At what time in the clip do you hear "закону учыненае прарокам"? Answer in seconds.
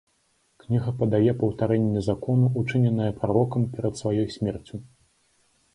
2.09-3.61